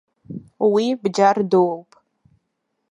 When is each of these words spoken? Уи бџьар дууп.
Уи 0.73 0.85
бџьар 1.01 1.37
дууп. 1.51 1.89